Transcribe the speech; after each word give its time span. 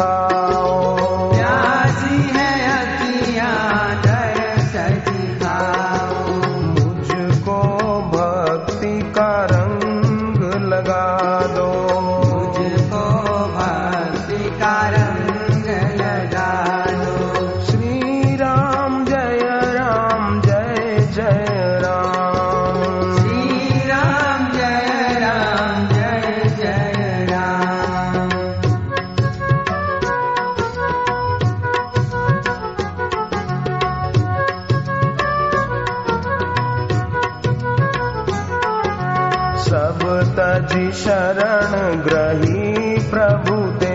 था 0.00 0.39
शरण 40.68 42.00
ग्रही 42.00 42.98
प्रभुते 43.10 43.89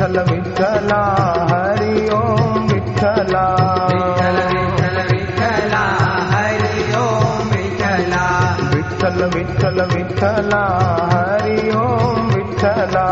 विठल 0.00 0.18
विठला 0.30 0.98
हरि 1.50 2.10
ओम 2.16 2.66
विठला 2.68 3.44
विठल 8.72 9.22
विठल 9.34 9.80
विठला 9.92 10.62
हरि 11.12 11.70
ओम 11.78 12.28
विठला 12.34 13.06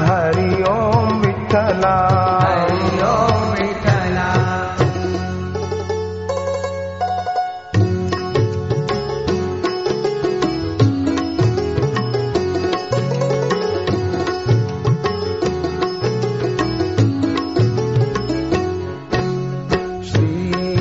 हरि 0.00 0.62
ओम 0.66 1.20
विठला 1.22 1.96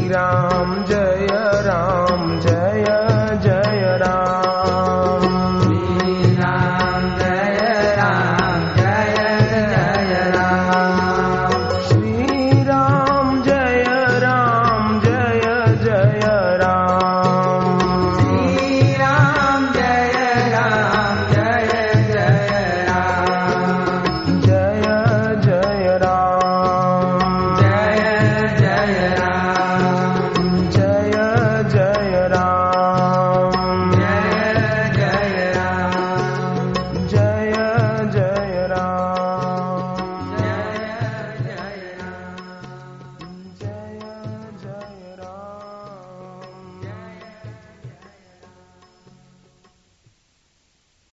राम 0.10 0.84
जय 0.86 1.28
राम 1.68 2.05